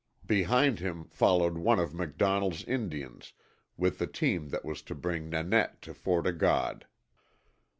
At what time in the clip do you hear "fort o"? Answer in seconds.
5.93-6.31